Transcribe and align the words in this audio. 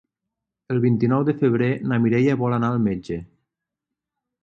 El 0.75 0.81
vint-i-nou 0.85 1.27
de 1.27 1.35
febrer 1.43 1.69
na 1.91 2.01
Mireia 2.07 2.41
vol 2.43 2.59
anar 2.61 2.75
al 2.75 2.83
metge. 2.91 3.23